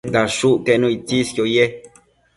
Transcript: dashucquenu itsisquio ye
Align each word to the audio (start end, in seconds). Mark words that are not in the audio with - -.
dashucquenu 0.13 0.87
itsisquio 0.95 1.45
ye 1.55 1.65